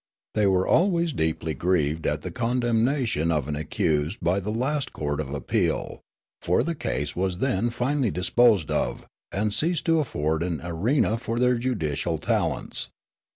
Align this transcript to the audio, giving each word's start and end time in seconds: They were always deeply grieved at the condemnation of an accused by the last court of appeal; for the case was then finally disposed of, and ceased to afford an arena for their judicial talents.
They 0.33 0.47
were 0.47 0.67
always 0.67 1.13
deeply 1.13 1.53
grieved 1.53 2.07
at 2.07 2.23
the 2.23 2.31
condemnation 2.31 3.31
of 3.31 3.47
an 3.47 3.55
accused 3.55 4.17
by 4.19 4.39
the 4.39 4.49
last 4.49 4.93
court 4.93 5.21
of 5.21 5.31
appeal; 5.31 6.01
for 6.41 6.63
the 6.63 6.73
case 6.73 7.15
was 7.15 7.37
then 7.37 7.69
finally 7.69 8.09
disposed 8.09 8.71
of, 8.71 9.05
and 9.31 9.53
ceased 9.53 9.85
to 9.85 9.99
afford 9.99 10.41
an 10.41 10.59
arena 10.63 11.19
for 11.19 11.37
their 11.37 11.53
judicial 11.59 12.17
talents. 12.17 12.89